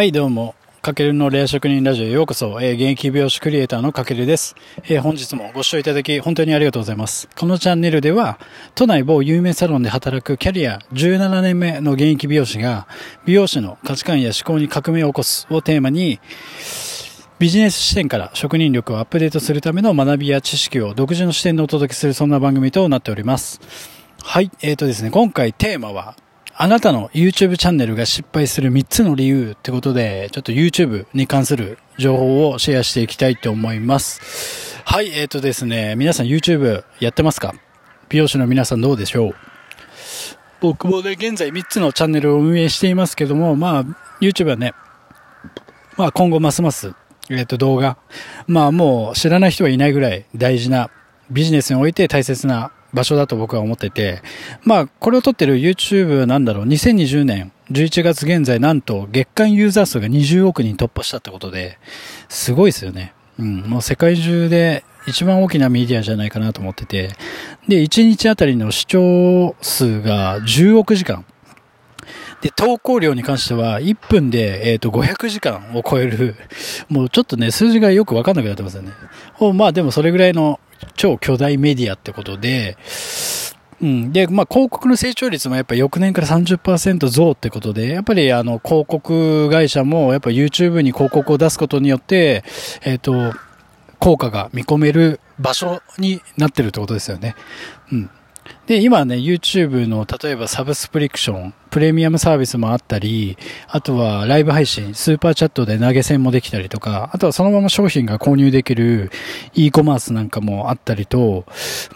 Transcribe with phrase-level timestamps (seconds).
[0.00, 0.54] はい、どうも。
[0.80, 7.28] かけるのレア職人ラジオへようこそ、えー現役美容師クリエイターのかけるです、えー本日もご視聴いただき本当にありがとうございます。
[7.38, 8.38] このチャンネルでは、
[8.74, 12.86] 都内某有名サロンで働くキャリア17年目の現役美容師が、
[13.26, 16.18] 美容師の価値観や思考に革命を起こすをテーマに、
[17.38, 23.60] ビジネス視点から職人力をアップデートするための学びや知識を独自の視点でお届けするそんな番組となっております。
[24.22, 26.16] はい、えーとですね、今回テーマは、
[26.62, 34.76] あなたの YouTube チャンネルが失敗する3つの理由ってことで、ちょっと YouTube に関する情報をシェアしていきたいと思います。
[34.84, 37.54] はい、えーとですね、皆さん YouTube やってますか？
[38.10, 39.34] 美容師の皆さんどうでしょう？
[40.60, 43.84] 僕もね、現在3つのチャンネルを運営していますけども、まあ、
[44.20, 44.74] YouTube はね、
[45.96, 46.92] まあ今後ますます、
[47.30, 47.96] えっ、と動画、
[48.46, 50.90] まあもう知らない人はいないぐらい大事な
[51.30, 54.22] ビジネスにおいて大切な場所だと僕は思ってて、
[54.64, 61.78] まあこれを撮ってる YouTube なんだろう、2020年11月現在なんと月間ユーザー数が20億人突破したってことで、
[62.28, 63.14] すごいですよね。
[63.38, 67.10] うん、もう世界中で一番大きなメディアじゃないかなと思ってて、
[67.68, 71.24] で、1日あたりの視聴数が10億時間。
[72.42, 76.36] で、投稿量に関しては、1分で、えっ、と、500時間を超える、
[76.88, 78.92] もうちょっとね、数字がよくわかんなくなってますよね。
[79.54, 80.58] まあでもそれぐらいの
[80.96, 82.76] 超巨大メディアってことで、
[83.80, 84.12] うん。
[84.12, 92.44] で、まあ広告の成長率もやっぱ翌年から30%増ってことで、やっぱりあの広告会社もやっぱ YouTube に広告を出すことによって、
[92.82, 93.32] えっ、と、
[93.98, 97.34] 効果が見込める場所になってるってことですよね。
[97.92, 98.10] うん。
[98.70, 109.10] で、今ね、YouTube の例えばサブスプリクション、プレミアムサービスもあったり、あとはライブ配信、スーパーチャットで投げ銭もできたりとか、あとはそのまま商品が購入できる
[109.54, 111.46] e コマースなんかもあったりと、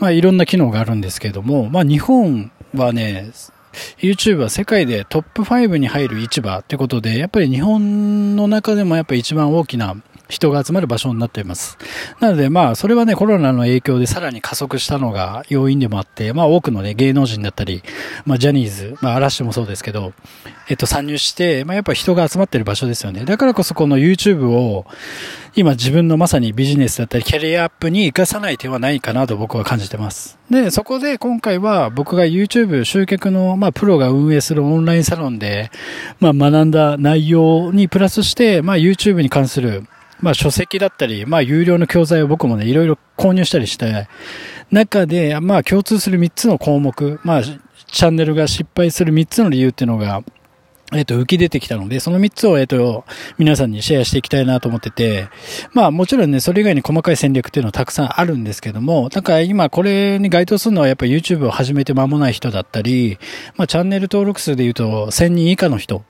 [0.00, 3.30] まあいろんな機能があるんですけども、まあ日本はね、
[3.98, 9.94] YouTube は世界でトップ5に入る市場ってことで、やっぱり日本の中でもやっぱり一番大きな
[10.28, 11.76] 人が集まる場所になっています。
[12.20, 17.82] なのでまあそれはねコロナの影響でさらに加速したのが要因でもあって、まあ多くのね芸能人だったり、
[18.24, 20.12] まあジャニーズ、まあ嵐もそうですけど、
[20.68, 23.24] えっと参入して、まあやっぱ人が集まってる場所ですよね。
[23.24, 24.86] だからこそこの YouTube を
[25.56, 30.38] 今自分のまさにビジネスだったりキャリアアップに活かさない手はないかなと僕は感じてます。
[30.50, 35.70] で、そこで今回は僕が YouTube 集客のまあプロが運営するオンラインサロンで
[36.18, 39.84] まあ学んだ内容にプラスしてまあ YouTube に関する
[40.20, 44.08] まあ書籍だったり、まあ有料の教材を僕もね、いろいろ購入したりして、
[44.70, 50.22] 中で、まあ共通する3つの項目、まあチャンネルが失敗する3つの理由っていうのが、
[50.92, 53.04] えっ、と、浮き出てきたので、その3つを、えっ、と、
[53.38, 55.28] 皆さんにシェアしていきたいなと思ってて、
[55.72, 63.18] まあもちろんね、それ以外に細かい戦略っていうのはたくさんあるんですけども、だから今これに該当するのはやっぱ YouTube を始めて間もない人だったり、
[63.56, 66.04] まあチャンネル登録数で言うと1000人以下の人、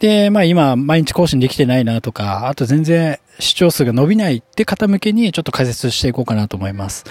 [0.00, 7.04] で、まあ今、毎日更新できてないなとか、あと全然視聴数が伸びないって方向けにちょっと解説していこうかなと思います。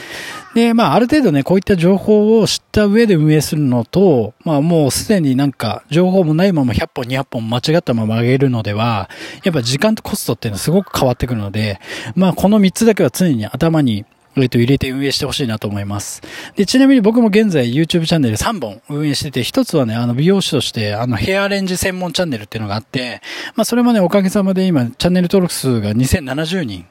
[0.56, 9.09] で、まあある程度ね、こういった情報を知った上で運営するのと、まあもうすでになんか情報もないまま100本200本間違ったまま上げるのでは、
[9.44, 11.80] やっぱ時間とコストっていうのはすごく変わってくるので、
[12.16, 14.06] まあこの3つだけは常に頭に
[14.36, 16.22] えっと、入れて運営してほしいなと思います。
[16.56, 23.22] で、ちなみに僕も現在 YouTube チャンネル3本運営してて、一つはね、あの、美容師として、あの、ヘアアレンジ専門チャンネルっていうのがあって、
[23.56, 26.86] まあ、それもね、おかげさまで今、チャンネル登録数が2070人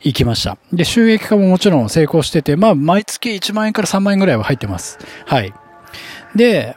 [0.00, 0.56] 行きました。
[0.72, 4.98] で、収益化ももちろん成功してて、まあ、毎月1万円から3万円ぐらいは入ってます。
[5.26, 5.52] はい。
[6.34, 6.76] で、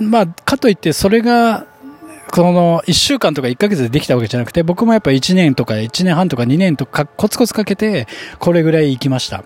[0.00, 1.67] まあ、かといって、それが、
[2.30, 8.06] この1週間とか1ヶ月でできたわけじゃなくて、僕もやっぱ1年とか1年半とか2年とかコツコツかけて、
[8.38, 9.44] これぐらい行きました。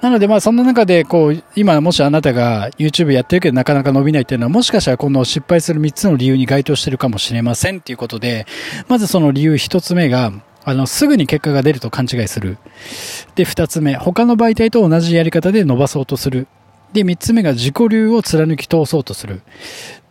[0.00, 8.46] なのでまあそんな中でこう、今もしあなたが YouTube やってるけどなかなか伸びないっていうのはもしかしたらこの失敗する3つの理由に該当してるかもしれませんっていうことで、
[8.88, 10.32] まずその理由1つ目が、
[10.64, 12.58] あの、すぐに結果が出ると勘違いする。
[13.34, 16.46] で、2つ目、他の媒体と同じやり方で伸ばそうとする。
[16.92, 19.40] で、3つ目が自己流を貫き通そうとする。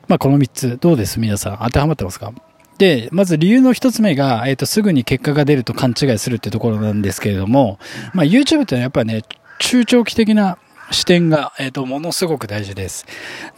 [0.07, 1.19] まあ、この3つ、どうです？
[1.19, 1.59] 皆さん。
[1.61, 2.31] 当てはまってますか？
[2.77, 7.79] で、まず理由の一つ目が、えっ、と、すぐに結果が出ると勘違いするってところなんですけれども、
[8.13, 9.23] まあ、YouTube ってのはやっぱね、
[9.59, 10.57] 中長期的な
[10.91, 13.05] 視点が、えっ、と、ものすごく大事です。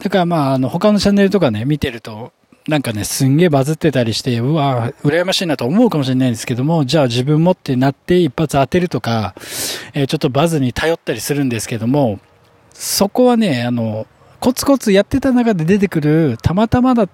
[0.02, 2.32] だからまあ、あの、他のチャンネルとかね、見てると、
[2.68, 9.34] なんかね、すんげえバズってたりして、うわ羨ましいなと思うかもしれないんですけども、じゃあ自分もってなって一発当てるとか、
[9.94, 12.20] えーちょっとバズに頼ったりするんですけども、
[12.72, 14.06] そこはね、あの、
[14.40, 17.08] コツコツやってた中で出てくる、たまたまだ、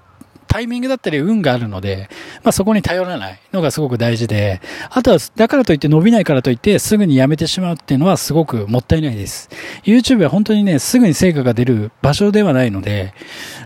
[0.49, 2.09] タイミングだったり運があるので、
[2.45, 9.51] まあそこに頼らないのがすごく大事で、あとは、だからといって伸びないからといってすぐにやめてしまうっていうのはすごくもったいないです。
[9.83, 13.13] YouTube は本当にね、すぐに成果が出る場所ではないので、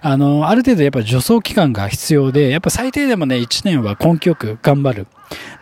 [0.00, 5.06] あの、ある程度やっぱ助走期間が必要で、やっぱ最低でもね、1年は根気よく頑張る。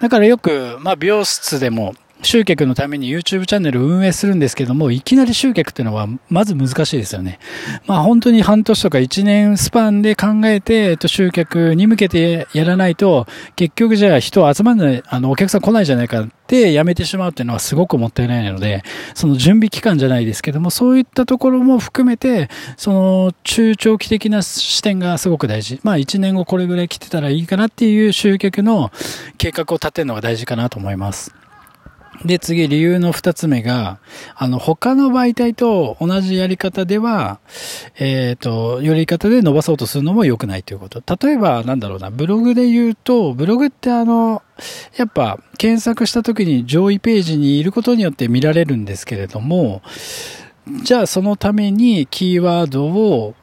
[0.00, 7.38] だからよく、まあ美容室でも、集客のために YouTube チャンネルを運営するんですけども、いきなり集客っていうのはまず難しいですよね。
[7.86, 13.26] まあ本当に半年とか1年スパンで考えて、えっと、集客に向けてやらないと、
[13.56, 18.82] 結局じゃあ人集まらない、あの、お客さん来ないじゃないかってやめてしまうっていうのはすごくもったいないので、
[19.14, 25.80] その準備期間じゃないですけども、そういったところも含めて、その中長期的な視点がすごく大事。
[25.84, 28.90] まあ1年後これぐらい来てたらいいかなっていう集客の
[29.36, 31.37] 計画を立てるのが大事かなと思います。
[32.24, 33.98] で、次、理由の二つ目が、
[34.34, 37.38] あの、他の媒体と同じやり方では、
[37.98, 41.02] えっ、ー、と、やり方で伸ばそうとするのも良くないということ。
[41.26, 44.42] 例えば、なんだろうな、ブログで言うと、ブログってあの、
[44.96, 49.82] やっぱ、検索した時に上位ページにいることによって見られるんですけれども、
[50.82, 53.34] じゃあそのためにキーワードを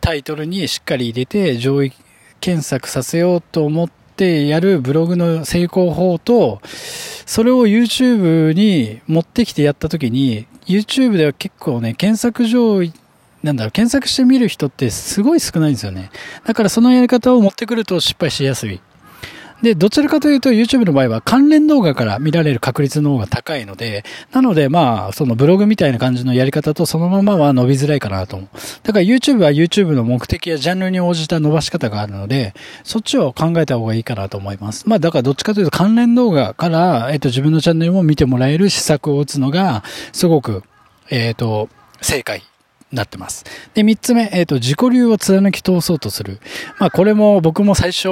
[0.00, 1.92] タイトルにしっかり入れて上位
[2.40, 3.90] 検索させようと思っ
[4.20, 6.60] てやるブログの成功法と、
[7.24, 12.82] それを YouTube に持ってきてやった時に、YouTube では結構ね、検索上、
[13.42, 16.10] なんだろう、検索してみる人ってすごい少ないんですよね。
[16.44, 18.80] だからそのやり方を持ってくると失敗しやすい。
[19.62, 28.48] で、どちらかというと YouTube の場合は関連動画から見られる確率の方が高いので、なのでまあ、そのブログみたいな感じのやり方とそのままは伸びづらいかなと思う。
[28.82, 32.54] だから YouTube は YouTube の目的やジャンルに応じた伸ばし方があるので、
[32.84, 34.88] そっちを考えた方がいいかなと思います。
[34.88, 40.62] まあ、だからどっちかというと関連動画から、えっと、自分のチャンネルも見てもらえる施策を打つのが、すごく、
[41.10, 41.68] えっと、
[42.00, 42.42] 正解
[42.92, 43.44] なってます。
[43.74, 46.40] で、三つ目、えっ、ー、と、自己流を貫き通そうとする。
[46.78, 48.08] まあ、これも僕も最初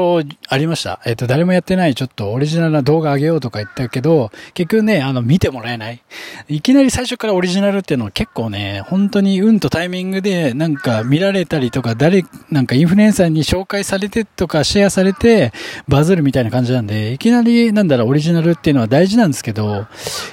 [0.48, 1.00] ありました。
[1.04, 6.02] えっ、ー、と、誰もやってないちょっとオリジナルな動画上げようとか言ったけど、結局ね、あの、見てもらえない。
[6.48, 15.52] いきなり最初からオリジナルっていうのは結構ね、本当に運とタイミングでなんか見られたりとか、誰、なんかインフルエンサーに紹介されてとかシェアされて
[15.88, 19.86] バズるみたいな感じなんで、いきなりなんだろう、オリジナルっていうのは大事なんですけど、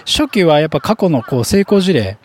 [0.06, 2.18] 初期はやっぱ過去のこう成功事例、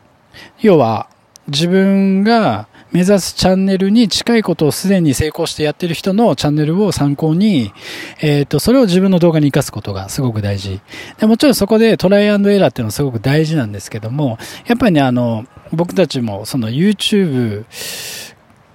[0.61, 1.10] 要は、
[1.51, 7.73] 自分が目指すチャンネルに近いことをすでに成功してやってる人のチャンネルを参考に、
[8.21, 10.81] えっ、ー、と、それを自分の動画に活かすことがすごく大事。
[11.19, 17.65] でもちろんそこでトライアンドエラーっていうのはすごく大事なんですけども、やっぱりね、あの、僕たちもその YouTube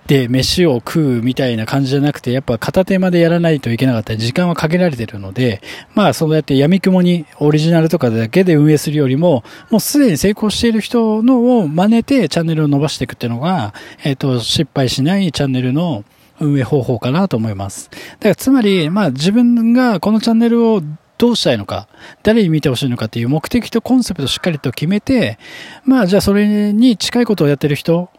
[0.07, 5.61] で飯を食うみたいな感じじゃなくて、やっぱ片手までやらないといけなかったり、時間は限られてるので、
[5.95, 13.73] まあそうやって闇雲にオリジナルとかだけで運営するよりも、もうすでに成功している人のを真似てチャンネルを伸ばしていくっていうのが、
[14.03, 16.03] えっ、と、失敗しないチャンネルの
[16.39, 17.89] 運営方法かなと思います。
[17.89, 20.83] だからつまり、まあ自分がこのチャンネルを
[21.17, 21.87] どうしたいのか、
[22.21, 25.39] 誰に見てほしいのかっていう目的とコンセプトをしっかりと決めて、
[25.83, 28.09] まあじゃあそれに近いことをやってる人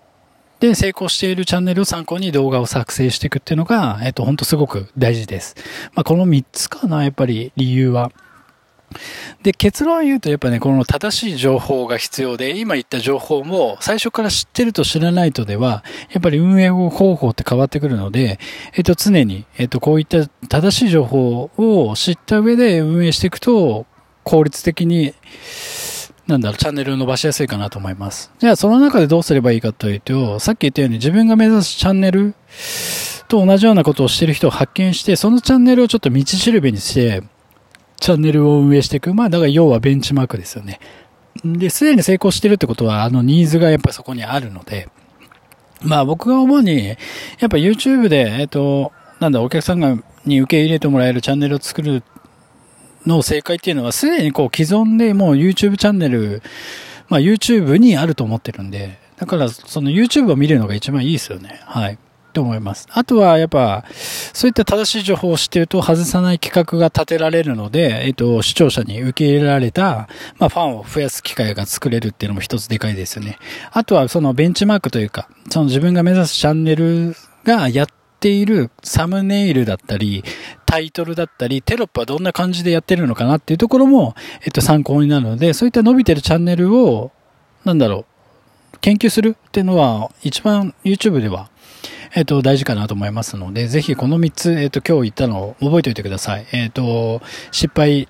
[0.61, 5.55] で、成功しているチャンネルを参考に動画を作成していくっていうのが、えっと、ほんとすごく大事です。
[5.95, 8.11] まあ、この3つかな、やっぱり理由は。
[9.43, 18.39] で、結論を言うと、やっぱね、この正しい情報が必要で、今言った情報も最初から知ってると知らないとでは、やっぱり運営方法って変わってくるので、
[18.75, 23.87] えっと、常に、えっと、こういった正しい情報を知った上で運営していくと、
[24.23, 25.15] 効率的に、
[26.27, 28.33] なんだろう、チャンネルを伸ばしやすいかなと思います。
[28.39, 32.35] じゃあ、その中でどうすればいいかというと、さっき言ったように自分が目指すチャンネル
[33.29, 37.23] と同じようなことをしている人を発見して、そのチャンネルをちょっと道しるべにして、
[38.01, 39.15] チャンネルを運営していく。
[39.15, 40.81] まあ、だから要はベンチマークですよね。
[41.45, 44.89] で、すでに成功してるってことは、あのニーズがやっぱそこにあるので、
[45.83, 46.97] まあ僕が主に、やっ
[47.49, 52.03] ぱ YouTube で、えっと、なんだ、お客さんが、に受け入れてもらえるチャンネルを作る
[53.07, 56.43] の正解っていうのは、すでにこう既存でもう YouTube チャンネル、
[57.09, 61.61] まあ YouTube にあると思ってるんで、だからその YouTube を見るのが一番いいですよね。
[61.65, 61.99] はい。
[62.33, 62.87] と思います。
[62.93, 63.87] あとはやっぱ、
[64.35, 70.09] そういった正しい情報を知ってると外さない企画が立てられるので、えっと、視聴者に受け入れられた、
[70.39, 73.39] まあファンを増やす機会が作れるっていうのも一つでかいですよね。
[73.73, 77.95] あとはそのベンチマークというか、その自分が目指すチャンネルがやって
[78.27, 80.25] ているサムネイルだったり、
[80.67, 87.13] タイトルだったり、テロップはどんな感じでやってるのかなっていうところも、えっと、参考になるので、そういった伸びてるチャンネルを、
[87.65, 88.05] なんだろ
[88.75, 91.51] う、研究するっていうのは、一番 YouTube では、
[92.17, 96.47] えっと、大事かなと思いますので、ぜひこの3つ、えっと、今日言ったのを覚えておいてください。
[96.51, 98.09] えっと、失敗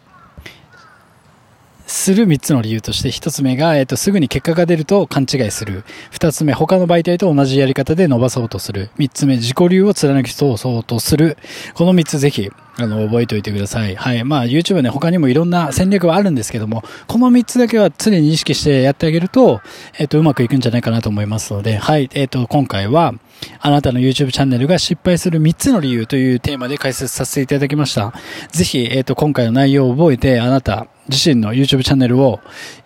[1.87, 5.85] する3つの理由として、1つ目が、えっ、と、すぐに結果が出ると勘違いする。
[6.13, 8.91] 2つ目、他の媒体と同じやり方で伸ばそうとする。
[8.99, 11.39] 3つ目、自己流を貫き通そうとする。
[11.75, 13.95] この3つぜひ、あの、覚えておいてください。
[13.95, 14.25] はい。
[14.25, 19.61] まあ、YouTube ね、他にもいろんな戦略はあるんですけども、この3つだけは常に意識してやってあげると、
[19.99, 22.11] えっ、と、うまくいくんじゃないかなと思いますので、はい。
[22.15, 23.15] えっ、と、今回は、
[23.61, 28.13] あなたの YouTube チャンネルが失敗する3つの理由というテーマで解説させていただきました。
[28.51, 32.41] ぜひ、えっ、と、今回の内容を覚えて、あなた自身の YouTube チャンネルを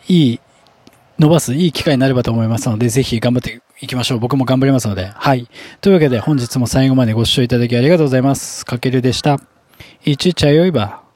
[0.08, 0.40] いい、
[1.18, 4.18] 伸ばすいい機会になればと思いますので、ぜひ頑張っていきましょう。
[4.18, 5.06] 僕も頑張りますので。
[5.14, 5.48] はい。
[5.80, 8.64] というわけで本日も最後までご視聴いただきありがとうございます。
[8.64, 9.40] かけるでした。
[10.04, 11.09] 一茶よいば。